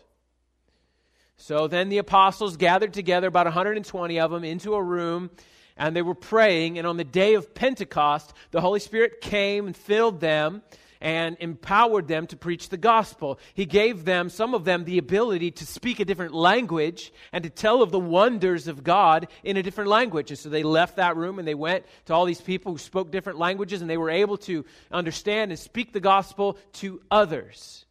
[1.37, 5.31] So then the apostles gathered together, about 120 of them, into a room
[5.77, 6.77] and they were praying.
[6.77, 10.61] And on the day of Pentecost, the Holy Spirit came and filled them
[11.03, 13.37] and empowered them to preach the gospel.
[13.53, 17.49] He gave them, some of them, the ability to speak a different language and to
[17.49, 20.31] tell of the wonders of God in a different language.
[20.31, 23.11] And so they left that room and they went to all these people who spoke
[23.11, 27.85] different languages and they were able to understand and speak the gospel to others.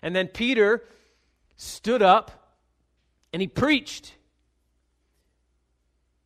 [0.00, 0.84] And then Peter
[1.56, 2.56] stood up
[3.32, 4.14] and he preached.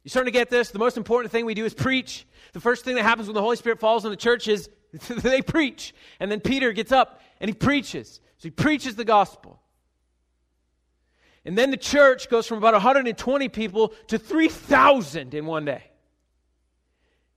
[0.04, 0.72] You starting to get this?
[0.72, 2.26] The most important thing we do is preach.
[2.52, 4.68] The first thing that happens when the Holy Spirit falls on the church is
[5.08, 5.94] they preach.
[6.20, 8.20] And then Peter gets up and he preaches.
[8.38, 9.60] So he preaches the gospel.
[11.44, 15.82] And then the church goes from about 120 people to 3,000 in one day.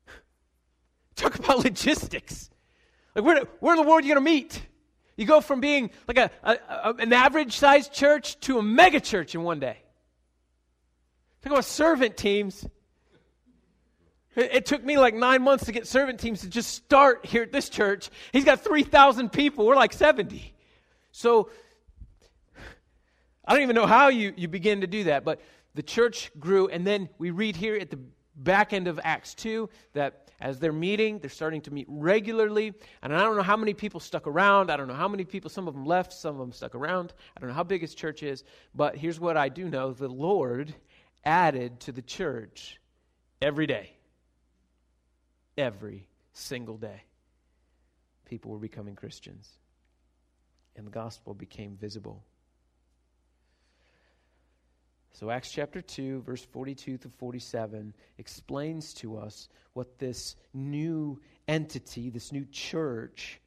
[1.15, 2.49] Talk about logistics.
[3.15, 4.61] Like, where, where in the world are you going to meet?
[5.17, 8.99] You go from being like a, a, a an average sized church to a mega
[8.99, 9.77] church in one day.
[11.41, 12.65] Talk about servant teams.
[14.35, 17.51] It took me like nine months to get servant teams to just start here at
[17.51, 18.09] this church.
[18.31, 19.65] He's got 3,000 people.
[19.65, 20.53] We're like 70.
[21.11, 21.49] So
[23.43, 25.41] I don't even know how you, you begin to do that, but
[25.75, 26.69] the church grew.
[26.69, 27.99] And then we read here at the
[28.33, 32.73] back end of Acts 2 that as they're meeting, they're starting to meet regularly.
[33.03, 34.71] And I don't know how many people stuck around.
[34.71, 37.13] I don't know how many people, some of them left, some of them stuck around.
[37.35, 38.45] I don't know how big his church is.
[38.73, 40.73] But here's what I do know the Lord
[41.25, 42.79] added to the church
[43.41, 43.91] every day
[45.61, 47.03] every single day.
[48.25, 49.49] People were becoming Christians,
[50.75, 52.23] and the gospel became visible.
[55.13, 62.09] So, Acts chapter 2, verse 42 to 47 explains to us what this new entity,
[62.09, 63.39] this new church,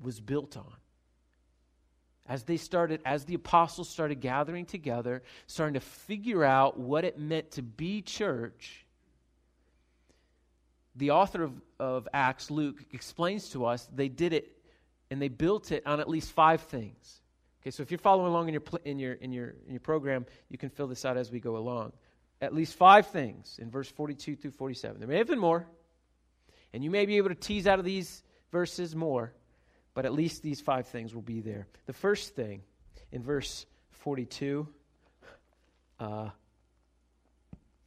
[0.00, 0.72] was built on.
[2.28, 7.18] As they started, as the apostles started gathering together, starting to figure out what it
[7.18, 8.85] meant to be church,
[10.96, 14.56] the author of, of Acts, Luke, explains to us they did it
[15.10, 17.20] and they built it on at least five things.
[17.62, 20.26] Okay, so if you're following along in your, in your, in your, in your program,
[20.48, 21.92] you can fill this out as we go along.
[22.40, 24.98] At least five things in verse 42 through 47.
[24.98, 25.66] There may have been more,
[26.72, 29.32] and you may be able to tease out of these verses more,
[29.94, 31.66] but at least these five things will be there.
[31.86, 32.62] The first thing
[33.12, 34.68] in verse 42
[35.98, 36.28] uh,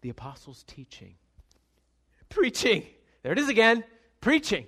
[0.02, 1.16] the apostles' teaching.
[2.30, 2.86] Preaching.
[3.24, 3.84] There it is again.
[4.22, 4.66] Preaching.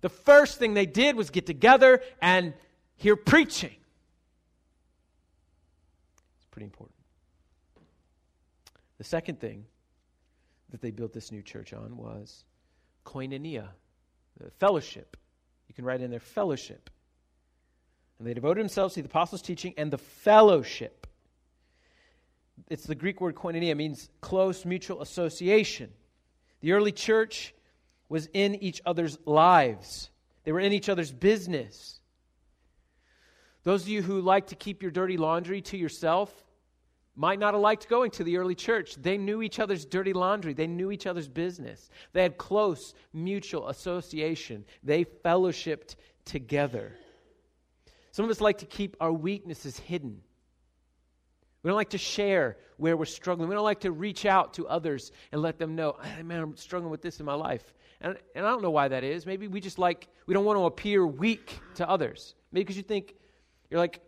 [0.00, 2.54] The first thing they did was get together and
[2.96, 3.76] hear preaching.
[6.38, 6.96] It's pretty important.
[8.98, 9.64] The second thing
[10.70, 12.44] that they built this new church on was
[13.04, 13.68] koinonia,
[14.38, 15.16] the fellowship.
[15.68, 16.90] You can write in there fellowship.
[18.18, 21.06] And they devoted themselves to the apostles' teaching and the fellowship.
[22.68, 25.90] It's the Greek word koinonia, means close mutual association.
[26.60, 27.54] The early church
[28.08, 30.10] was in each other's lives,
[30.44, 32.00] they were in each other's business.
[33.62, 36.32] Those of you who like to keep your dirty laundry to yourself
[37.14, 38.94] might not have liked going to the early church.
[38.94, 41.90] They knew each other's dirty laundry, they knew each other's business.
[42.12, 46.94] They had close mutual association, they fellowshipped together.
[48.12, 50.22] Some of us like to keep our weaknesses hidden.
[51.62, 53.48] We don't like to share where we're struggling.
[53.48, 56.56] We don't like to reach out to others and let them know, hey, man, I'm
[56.56, 57.74] struggling with this in my life.
[58.00, 59.26] And, and I don't know why that is.
[59.26, 62.34] Maybe we just like, we don't want to appear weak to others.
[62.50, 63.14] Maybe because you think
[63.68, 64.00] you're like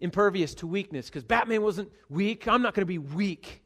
[0.00, 1.06] impervious to weakness.
[1.06, 2.48] Because Batman wasn't weak.
[2.48, 3.62] I'm not going to be weak.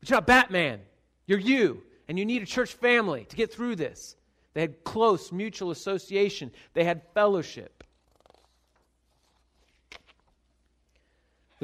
[0.00, 0.80] But you're not Batman.
[1.26, 1.82] You're you.
[2.06, 4.16] And you need a church family to get through this.
[4.52, 7.73] They had close mutual association, they had fellowship.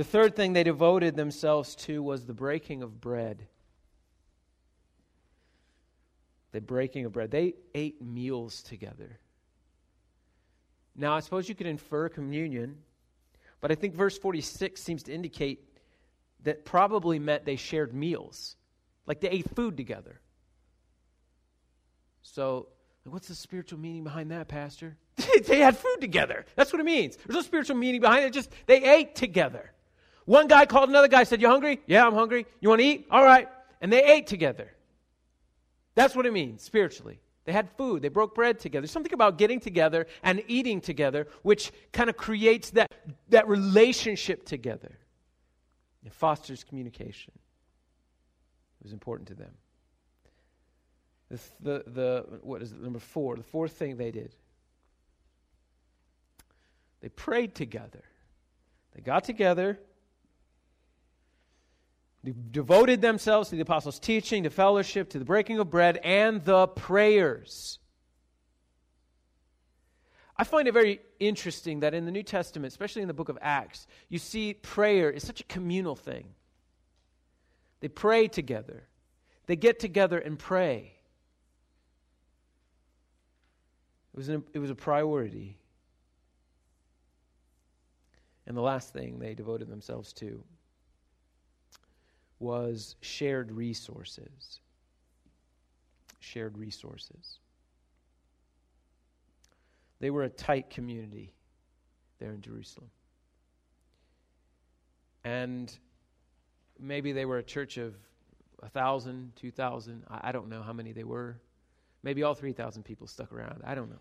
[0.01, 3.47] The third thing they devoted themselves to was the breaking of bread.
[6.53, 7.31] The breaking of bread.
[7.31, 9.19] They ate meals together.
[10.97, 12.79] Now, I suppose you could infer communion,
[13.61, 15.69] but I think verse 46 seems to indicate
[16.45, 18.57] that probably meant they shared meals.
[19.07, 20.23] Like they ate food together.
[22.23, 22.69] So,
[23.05, 24.97] what's the spiritual meaning behind that, Pastor?
[25.45, 26.47] they had food together.
[26.57, 27.19] That's what it means.
[27.19, 29.73] There's no spiritual meaning behind it, just they ate together.
[30.31, 31.81] One guy called another guy, said, You hungry?
[31.89, 32.47] Yeah, I'm hungry.
[32.61, 33.09] You want to eat?
[33.11, 33.49] All right.
[33.81, 34.71] And they ate together.
[35.97, 37.19] That's what it means spiritually.
[37.47, 38.87] They had food, they broke bread together.
[38.87, 42.93] Something about getting together and eating together which kind of creates that,
[43.31, 44.97] that relationship together.
[46.07, 47.33] It fosters communication.
[47.35, 49.55] It was important to them.
[51.29, 53.35] The, the, the what is it, number four?
[53.35, 54.37] The fourth thing they did.
[57.01, 58.05] They prayed together.
[58.95, 59.81] They got together
[62.25, 66.67] devoted themselves to the apostles' teaching, to fellowship, to the breaking of bread, and the
[66.69, 67.79] prayers.
[70.37, 73.39] I find it very interesting that in the New Testament, especially in the book of
[73.41, 76.29] Acts, you see prayer is such a communal thing.
[77.81, 78.87] They pray together,
[79.47, 80.95] they get together and pray.
[84.13, 85.57] It was, an, it was a priority.
[88.47, 90.43] And the last thing they devoted themselves to
[92.41, 94.61] was shared resources.
[96.19, 97.39] Shared resources.
[100.01, 101.33] They were a tight community
[102.19, 102.91] there in Jerusalem.
[105.23, 105.73] And
[106.79, 107.95] maybe they were a church of
[108.63, 110.05] a thousand, two thousand.
[110.09, 111.39] I, I don't know how many they were.
[112.03, 113.61] Maybe all 3,000 people stuck around.
[113.65, 114.01] I don't know.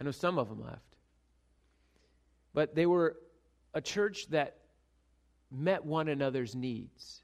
[0.00, 0.94] I know some of them left.
[2.54, 3.16] But they were
[3.74, 4.58] a church that
[5.50, 7.22] met one another's needs.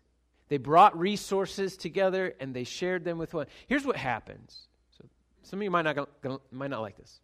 [0.53, 3.47] They brought resources together and they shared them with one.
[3.69, 4.69] Here's what happens.
[4.99, 5.07] So
[5.41, 7.21] some of you might not, gonna, might not like this.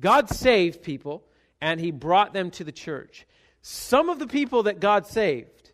[0.00, 1.22] God saved people
[1.60, 3.26] and he brought them to the church.
[3.60, 5.72] Some of the people that God saved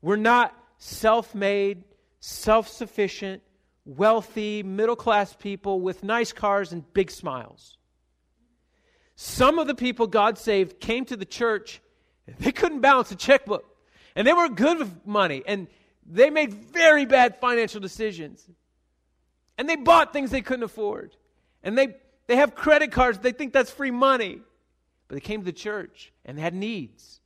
[0.00, 1.82] were not self made,
[2.20, 3.42] self sufficient,
[3.84, 7.76] wealthy, middle class people with nice cars and big smiles.
[9.16, 11.82] Some of the people God saved came to the church,
[12.38, 13.66] they couldn't balance a checkbook.
[14.16, 15.42] And they were good with money.
[15.46, 15.68] And
[16.10, 18.44] they made very bad financial decisions.
[19.56, 21.16] And they bought things they couldn't afford.
[21.62, 21.96] And they,
[22.26, 24.40] they have credit cards, they think that's free money.
[25.06, 27.20] But they came to the church and they had needs.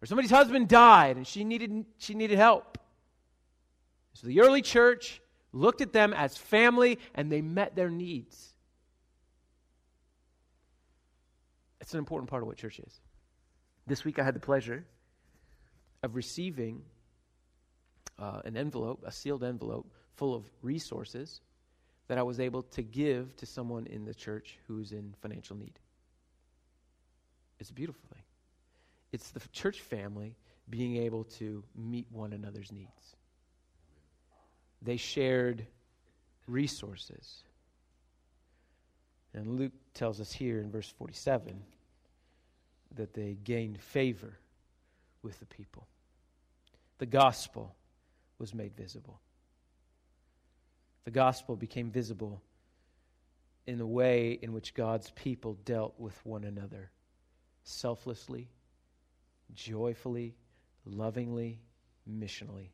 [0.00, 2.78] Or somebody's husband died and she needed, she needed help.
[4.14, 5.20] So the early church
[5.52, 8.54] looked at them as family and they met their needs.
[11.80, 13.00] It's an important part of what church is.
[13.86, 14.84] This week I had the pleasure
[16.02, 16.82] of receiving
[18.18, 21.40] uh, an envelope, a sealed envelope full of resources
[22.08, 25.78] that I was able to give to someone in the church who's in financial need.
[27.60, 28.22] It's a beautiful thing.
[29.12, 30.36] It's the church family
[30.70, 33.16] being able to meet one another's needs.
[34.82, 35.66] They shared
[36.46, 37.42] resources.
[39.34, 41.62] And Luke tells us here in verse 47
[42.96, 44.38] that they gained favor
[45.22, 45.86] with the people.
[46.98, 47.74] The gospel
[48.38, 49.20] was made visible.
[51.04, 52.42] The gospel became visible
[53.66, 56.90] in the way in which God's people dealt with one another
[57.64, 58.48] selflessly,
[59.54, 60.34] joyfully,
[60.84, 61.60] lovingly,
[62.08, 62.70] missionally.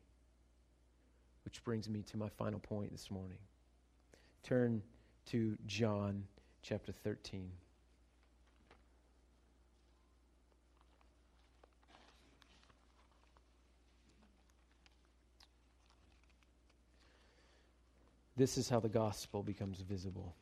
[1.43, 3.39] Which brings me to my final point this morning.
[4.43, 4.81] Turn
[5.27, 6.23] to John
[6.61, 7.49] chapter 13.
[18.37, 20.35] This is how the gospel becomes visible.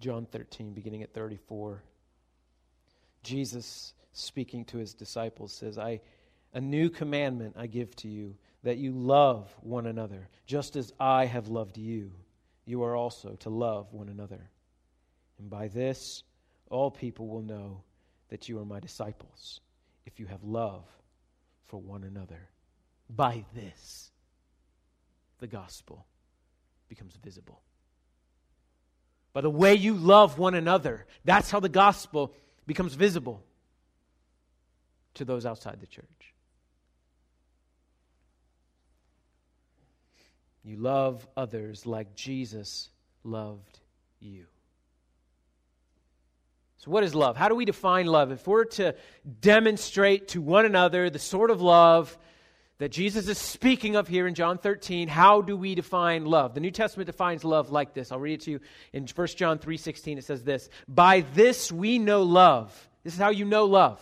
[0.00, 1.82] John 13, beginning at 34.
[3.22, 6.00] Jesus, speaking to his disciples, says, I,
[6.52, 11.24] A new commandment I give to you, that you love one another, just as I
[11.24, 12.12] have loved you.
[12.64, 14.50] You are also to love one another.
[15.38, 16.22] And by this,
[16.70, 17.82] all people will know
[18.28, 19.60] that you are my disciples,
[20.04, 20.84] if you have love
[21.66, 22.48] for one another.
[23.08, 24.10] By this,
[25.38, 26.06] the gospel
[26.88, 27.60] becomes visible.
[29.32, 32.32] By the way you love one another, that's how the gospel
[32.66, 33.42] becomes visible
[35.14, 36.34] to those outside the church.
[40.64, 42.88] You love others like Jesus
[43.22, 43.78] loved
[44.18, 44.46] you.
[46.78, 47.36] So, what is love?
[47.36, 48.32] How do we define love?
[48.32, 48.96] If we're to
[49.40, 52.16] demonstrate to one another the sort of love
[52.78, 56.54] that Jesus is speaking of here in John 13, how do we define love?
[56.54, 58.12] The New Testament defines love like this.
[58.12, 58.60] I'll read it to you
[58.92, 63.30] in 1 John 3:16 it says this, "By this we know love." This is how
[63.30, 64.00] you know love.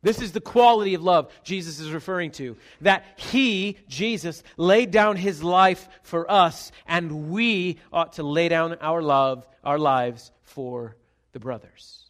[0.00, 2.56] This is the quality of love Jesus is referring to.
[2.80, 8.74] That he, Jesus, laid down his life for us, and we ought to lay down
[8.74, 10.96] our love, our lives for
[11.32, 12.04] the brothers.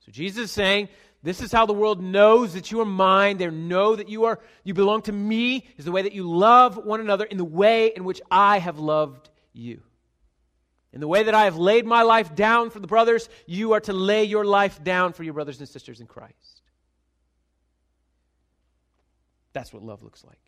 [0.00, 0.88] So Jesus is saying
[1.22, 3.36] this is how the world knows that you are mine.
[3.36, 6.76] They know that you are you belong to me is the way that you love
[6.76, 9.82] one another in the way in which I have loved you.
[10.92, 13.80] In the way that I have laid my life down for the brothers, you are
[13.80, 16.60] to lay your life down for your brothers and sisters in Christ.
[19.52, 20.40] That's what love looks like.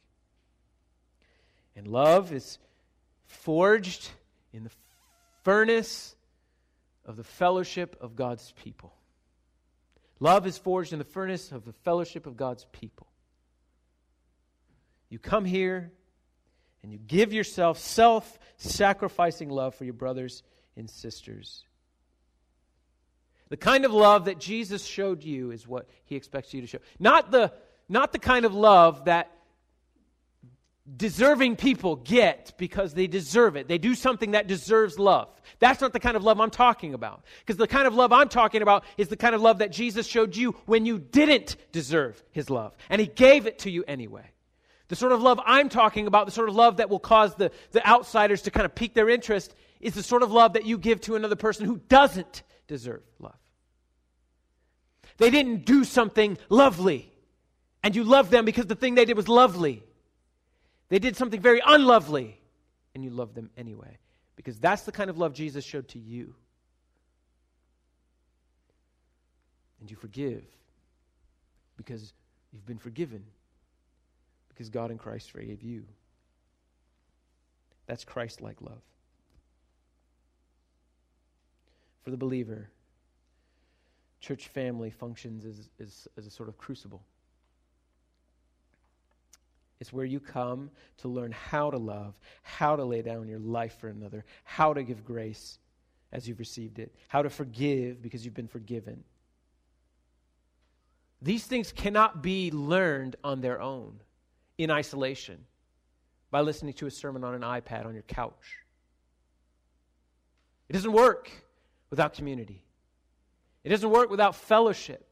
[1.76, 2.58] And love is
[3.26, 4.08] forged
[4.52, 4.70] in the
[5.44, 6.14] furnace
[7.06, 8.92] of the fellowship of God's people.
[10.24, 13.06] Love is forged in the furnace of the fellowship of God's people.
[15.10, 15.92] You come here
[16.82, 20.42] and you give yourself self sacrificing love for your brothers
[20.78, 21.66] and sisters.
[23.50, 26.78] The kind of love that Jesus showed you is what he expects you to show.
[26.98, 27.52] Not the,
[27.90, 29.30] not the kind of love that
[30.96, 33.68] deserving people get because they deserve it.
[33.68, 35.28] They do something that deserves love.
[35.58, 37.24] That's not the kind of love I'm talking about.
[37.40, 40.06] Because the kind of love I'm talking about is the kind of love that Jesus
[40.06, 42.76] showed you when you didn't deserve his love.
[42.90, 44.30] And he gave it to you anyway.
[44.88, 47.50] The sort of love I'm talking about, the sort of love that will cause the,
[47.72, 50.76] the outsiders to kind of pique their interest, is the sort of love that you
[50.76, 53.34] give to another person who doesn't deserve love.
[55.16, 57.10] They didn't do something lovely,
[57.82, 59.82] and you love them because the thing they did was lovely.
[60.88, 62.38] They did something very unlovely,
[62.94, 63.98] and you love them anyway.
[64.36, 66.34] Because that's the kind of love Jesus showed to you.
[69.80, 70.44] And you forgive
[71.76, 72.12] because
[72.52, 73.24] you've been forgiven.
[74.48, 75.84] Because God in Christ forgave you.
[77.86, 78.82] That's Christ like love.
[82.02, 82.70] For the believer,
[84.20, 87.02] church family functions as, as, as a sort of crucible.
[89.80, 93.78] It's where you come to learn how to love, how to lay down your life
[93.78, 95.58] for another, how to give grace
[96.12, 99.02] as you've received it, how to forgive because you've been forgiven.
[101.20, 104.00] These things cannot be learned on their own
[104.58, 105.44] in isolation
[106.30, 108.58] by listening to a sermon on an iPad on your couch.
[110.68, 111.30] It doesn't work
[111.90, 112.62] without community,
[113.64, 115.03] it doesn't work without fellowship.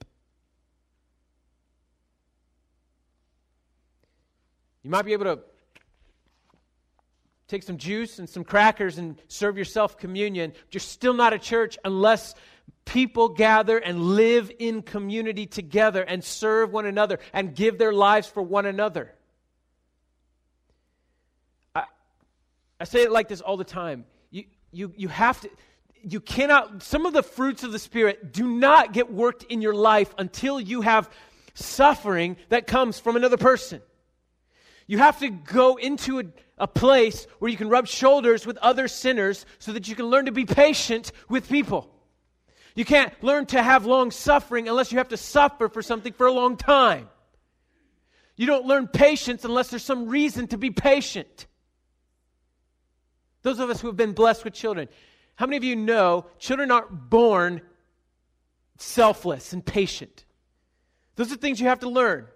[4.82, 5.40] You might be able to
[7.52, 11.76] take some juice and some crackers and serve yourself communion, you're still not a church
[11.84, 12.34] unless
[12.86, 18.26] people gather and live in community together and serve one another and give their lives
[18.26, 19.12] for one another.
[21.74, 21.84] I,
[22.80, 24.06] I say it like this all the time.
[24.30, 25.50] You, you, you have to,
[26.02, 29.74] you cannot, some of the fruits of the Spirit do not get worked in your
[29.74, 31.10] life until you have
[31.52, 33.82] suffering that comes from another person.
[34.86, 36.24] You have to go into a,
[36.58, 40.26] a place where you can rub shoulders with other sinners so that you can learn
[40.26, 41.88] to be patient with people.
[42.74, 46.26] You can't learn to have long suffering unless you have to suffer for something for
[46.26, 47.08] a long time.
[48.36, 51.46] You don't learn patience unless there's some reason to be patient.
[53.42, 54.88] Those of us who have been blessed with children,
[55.34, 57.60] how many of you know children aren't born
[58.78, 60.24] selfless and patient?
[61.16, 62.26] Those are things you have to learn.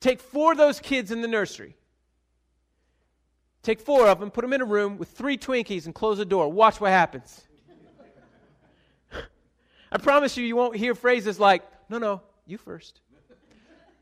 [0.00, 1.76] Take four of those kids in the nursery.
[3.62, 6.24] Take four of them, put them in a room with three Twinkies, and close the
[6.24, 6.50] door.
[6.50, 7.44] Watch what happens.
[9.92, 13.00] I promise you, you won't hear phrases like, no, no, you first.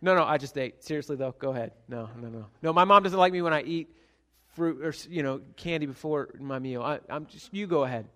[0.03, 0.85] No, no, I just ate.
[0.85, 1.73] Seriously, though, go ahead.
[1.89, 2.47] No, no, no.
[2.63, 3.89] No, my mom doesn't like me when I eat
[4.55, 6.83] fruit or, you know, candy before my meal.
[6.83, 8.07] I, I'm just, you go ahead.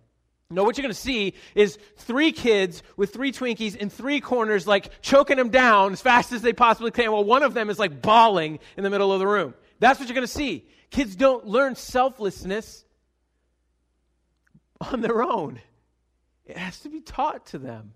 [0.53, 4.67] No, what you're going to see is three kids with three Twinkies in three corners,
[4.67, 7.13] like choking them down as fast as they possibly can.
[7.13, 9.55] Well, one of them is like bawling in the middle of the room.
[9.79, 10.67] That's what you're going to see.
[10.91, 12.85] Kids don't learn selflessness
[14.81, 15.61] on their own,
[16.47, 17.93] it has to be taught to them.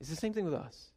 [0.00, 0.92] It's the same thing with us.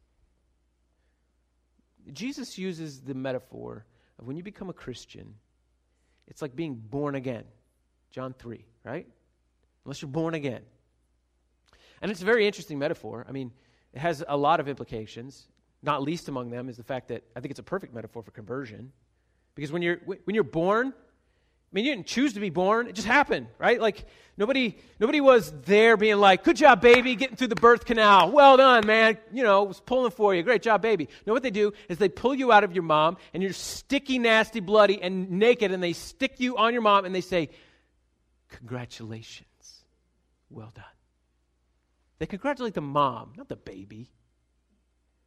[2.12, 3.86] Jesus uses the metaphor
[4.18, 5.34] of when you become a Christian,
[6.26, 7.44] it's like being born again.
[8.14, 9.08] John 3, right?
[9.84, 10.62] Unless you're born again.
[12.00, 13.26] And it's a very interesting metaphor.
[13.28, 13.50] I mean,
[13.92, 15.48] it has a lot of implications.
[15.82, 18.30] Not least among them is the fact that I think it's a perfect metaphor for
[18.30, 18.92] conversion.
[19.56, 22.86] Because when you're, when you're born, I mean, you didn't choose to be born.
[22.86, 23.80] It just happened, right?
[23.80, 24.04] Like,
[24.36, 28.30] nobody, nobody was there being like, good job, baby, getting through the birth canal.
[28.30, 29.18] Well done, man.
[29.32, 30.44] You know, was pulling for you.
[30.44, 31.08] Great job, baby.
[31.26, 34.20] No, what they do is they pull you out of your mom, and you're sticky,
[34.20, 37.50] nasty, bloody, and naked, and they stick you on your mom, and they say,
[38.58, 39.84] Congratulations.
[40.50, 40.84] Well done.
[42.18, 44.10] They congratulate the mom, not the baby.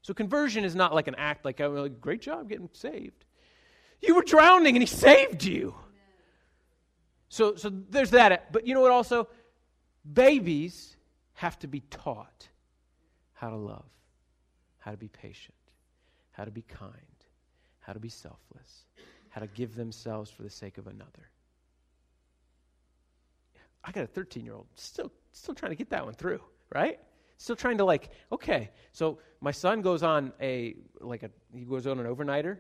[0.02, 3.26] So conversion is not like an act like, oh, great job getting saved.
[4.02, 5.76] You were drowning and he saved you.
[7.30, 8.54] So, so there's that.
[8.54, 9.28] But you know what also?
[10.14, 10.96] Babies
[11.34, 12.48] have to be taught
[13.34, 13.90] how to love,
[14.78, 15.54] how to be patient,
[16.32, 16.92] how to be kind,
[17.80, 18.86] how to be selfless,
[19.30, 21.30] how to give themselves for the sake of another.
[23.84, 26.42] I got a 13 year old, still, still trying to get that one through,
[26.74, 27.00] right?
[27.38, 28.70] Still trying to like, okay.
[28.92, 32.58] So my son goes on a, like a, he goes on an overnighter,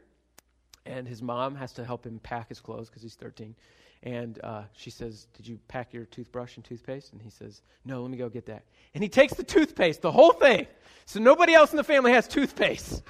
[0.85, 3.55] and his mom has to help him pack his clothes because he's 13.
[4.03, 7.13] And uh, she says, Did you pack your toothbrush and toothpaste?
[7.13, 8.63] And he says, No, let me go get that.
[8.93, 10.67] And he takes the toothpaste, the whole thing.
[11.05, 13.01] So nobody else in the family has toothpaste.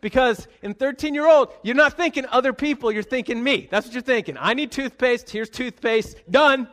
[0.00, 3.68] because in 13 year old, you're not thinking other people, you're thinking me.
[3.70, 4.36] That's what you're thinking.
[4.38, 5.28] I need toothpaste.
[5.30, 6.16] Here's toothpaste.
[6.30, 6.68] Done.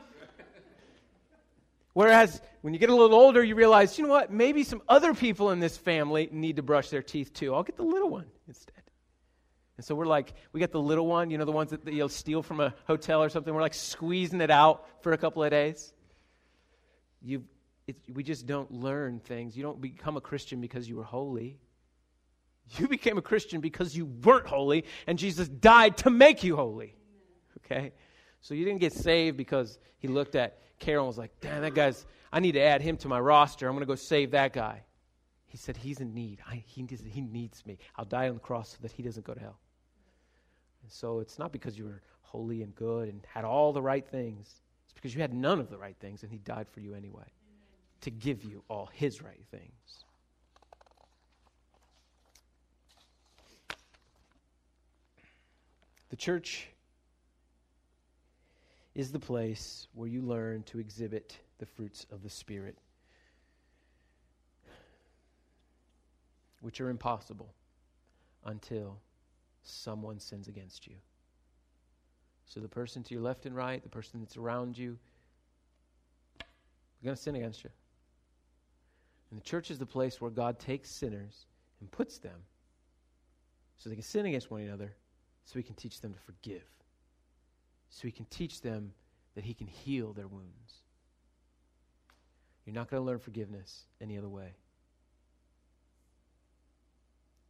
[2.00, 5.14] Whereas when you get a little older, you realize, you know what, maybe some other
[5.14, 7.54] people in this family need to brush their teeth too.
[7.54, 8.84] I'll get the little one instead.
[9.76, 12.08] And so we're like, we get the little one, you know, the ones that you'll
[12.08, 13.54] steal from a hotel or something.
[13.54, 15.92] We're like squeezing it out for a couple of days.
[17.22, 17.44] You,
[18.14, 19.58] we just don't learn things.
[19.58, 21.60] You don't become a Christian because you were holy.
[22.78, 26.96] You became a Christian because you weren't holy, and Jesus died to make you holy.
[27.58, 27.92] Okay?
[28.40, 32.06] So you didn't get saved because he looked at Carol was like, damn, that guy's,
[32.32, 33.68] I need to add him to my roster.
[33.68, 34.84] I'm going to go save that guy.
[35.48, 36.40] He said, he's in need.
[36.48, 37.78] I, he, needs, he needs me.
[37.96, 39.60] I'll die on the cross so that he doesn't go to hell.
[40.84, 44.08] And so it's not because you were holy and good and had all the right
[44.08, 44.62] things.
[44.86, 47.26] It's because you had none of the right things and he died for you anyway
[48.02, 50.06] to give you all his right things.
[56.10, 56.70] The church
[59.00, 62.78] is the place where you learn to exhibit the fruits of the Spirit,
[66.60, 67.48] which are impossible
[68.44, 68.98] until
[69.64, 70.96] someone sins against you.
[72.46, 74.98] So the person to your left and right, the person that's around you,
[76.40, 77.70] they're going to sin against you.
[79.32, 81.46] And the church is the place where God takes sinners
[81.80, 82.42] and puts them
[83.78, 84.94] so they can sin against one another,
[85.46, 86.64] so He can teach them to forgive
[87.90, 88.94] so he can teach them
[89.36, 90.74] that he can heal their wounds.
[92.66, 94.54] You're not going to learn forgiveness any other way.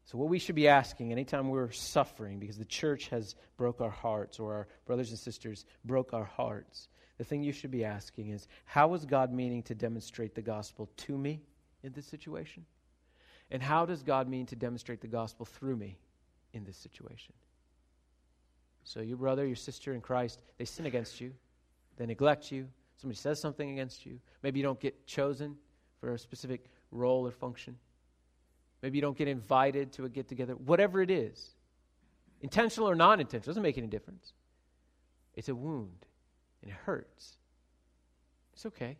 [0.05, 3.91] So, what we should be asking anytime we're suffering because the church has broke our
[3.91, 6.87] hearts or our brothers and sisters broke our hearts,
[7.19, 10.89] the thing you should be asking is how is God meaning to demonstrate the gospel
[10.97, 11.41] to me
[11.83, 12.65] in this situation?
[13.51, 15.99] And how does God mean to demonstrate the gospel through me
[16.53, 17.33] in this situation?
[18.89, 21.31] So, your brother, your sister in Christ, they sin against you,
[21.97, 22.67] they neglect you,
[22.97, 24.19] somebody says something against you.
[24.41, 25.55] Maybe you don't get chosen
[25.99, 27.75] for a specific role or function.
[28.81, 30.53] Maybe you don't get invited to a get together.
[30.53, 31.51] Whatever it is,
[32.41, 34.33] Intentional or non intentional, doesn't make any difference.
[35.35, 36.05] It's a wound,
[36.61, 37.37] and it hurts.
[38.53, 38.97] It's okay.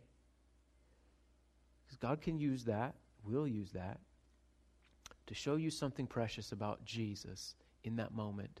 [1.86, 3.98] Because God can use that, will use that,
[5.26, 8.60] to show you something precious about Jesus in that moment.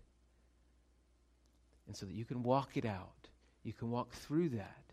[1.90, 3.26] And so that you can walk it out,
[3.64, 4.84] you can walk through that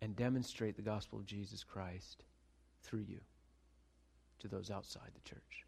[0.00, 2.22] and demonstrate the gospel of Jesus Christ
[2.84, 3.18] through you
[4.38, 5.64] to those outside the church.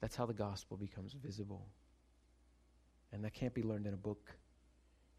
[0.00, 1.66] That's how the gospel becomes visible.
[3.10, 4.30] And that can't be learned in a book,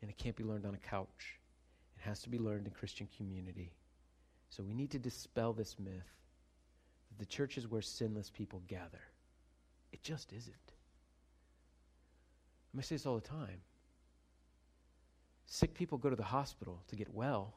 [0.01, 1.37] and it can't be learned on a couch.
[1.97, 3.73] It has to be learned in Christian community.
[4.49, 6.15] So we need to dispel this myth
[7.09, 9.01] that the church is where sinless people gather.
[9.91, 10.71] It just isn't.
[12.75, 13.61] I say this all the time.
[15.45, 17.55] Sick people go to the hospital to get well.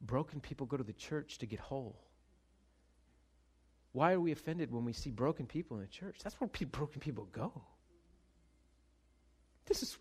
[0.00, 1.98] Broken people go to the church to get whole.
[3.92, 6.18] Why are we offended when we see broken people in the church?
[6.22, 7.62] That's where pe- broken people go.
[9.66, 9.98] This is,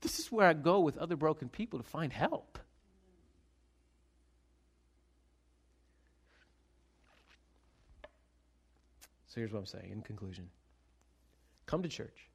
[0.00, 2.58] this is where I go with other broken people to find help.
[9.28, 10.50] So here's what I'm saying in conclusion
[11.66, 12.28] come to church,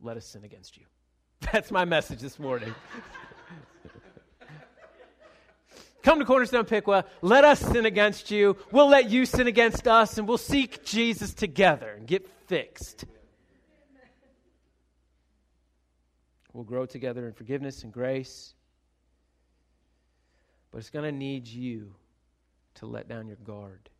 [0.00, 0.84] let us sin against you.
[1.52, 2.74] That's my message this morning.
[6.02, 7.04] Come to Cornerstone Piqua.
[7.20, 8.56] Let us sin against you.
[8.72, 13.04] We'll let you sin against us, and we'll seek Jesus together and get fixed.
[16.52, 18.54] We'll grow together in forgiveness and grace.
[20.70, 21.94] But it's going to need you
[22.76, 23.90] to let down your guard.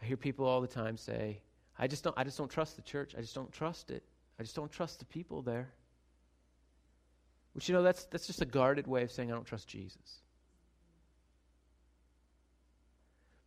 [0.00, 1.40] I hear people all the time say,
[1.78, 3.14] I just don't I just don't trust the church.
[3.16, 4.02] I just don't trust it.
[4.38, 5.72] I just don't trust the people there.
[7.54, 10.20] Which, you know, that's, that's just a guarded way of saying I don't trust Jesus.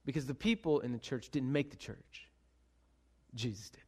[0.06, 2.30] Because the people in the church didn't make the church,
[3.36, 3.82] Jesus did.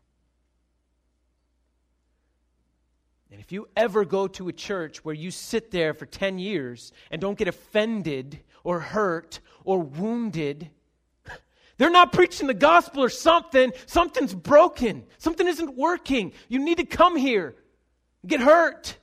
[3.32, 6.92] And if you ever go to a church where you sit there for 10 years
[7.12, 10.70] and don't get offended or hurt or wounded,
[11.80, 13.72] they're not preaching the gospel or something.
[13.88, 15.06] Something's broken.
[15.18, 16.34] Something isn't working.
[16.48, 17.56] You need to come here,
[18.28, 18.98] get hurt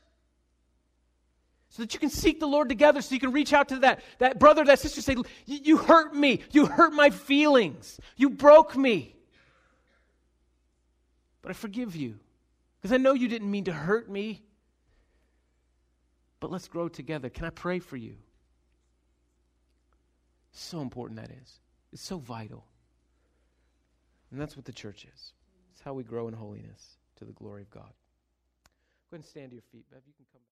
[1.77, 4.01] so that you can seek the Lord together, so you can reach out to that,
[4.19, 5.15] that brother, that sister, say,
[5.45, 6.41] You hurt me.
[6.51, 8.01] You hurt my feelings.
[8.17, 9.15] You broke me.
[11.43, 12.19] But I forgive you
[12.81, 14.43] because I know you didn't mean to hurt me.
[16.41, 17.29] But let's grow together.
[17.29, 18.17] Can I pray for you?
[20.53, 21.61] So important that is.
[21.97, 22.67] It's so vital.
[24.31, 25.33] And that's what the church is.
[25.73, 27.95] It's how we grow in holiness to the glory of God.
[29.11, 30.03] Go ahead and stand to your feet, Bev.
[30.07, 30.43] You can come.